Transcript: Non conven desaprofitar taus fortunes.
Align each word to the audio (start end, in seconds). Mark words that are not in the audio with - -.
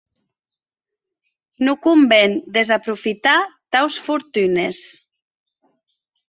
Non 1.65 1.77
conven 1.85 2.29
desaprofitar 2.57 3.39
taus 3.71 3.95
fortunes. 4.07 4.77